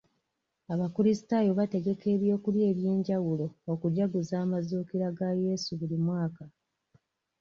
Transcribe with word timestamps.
Abakulisitaayo 0.73 1.51
bategeka 1.59 2.05
eby'okulya 2.15 2.65
eby'enjawulo 2.71 3.45
okujaguza 3.73 4.33
amazuukira 4.43 5.07
ga 5.17 5.29
Yesu 5.43 5.69
buli 5.79 5.97
mwaka. 6.05 6.43